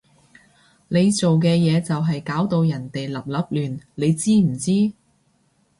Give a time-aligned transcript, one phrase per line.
[0.87, 3.37] 你做嘅嘢就係搞到人哋立立
[3.69, 4.93] 亂，你知唔知？